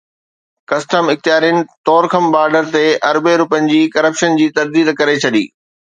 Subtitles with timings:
[0.69, 1.57] custom اختيارين
[1.87, 5.45] Torkham border تي اربين رپين جي ڪرپشن جي ترديد ڪري ڇڏي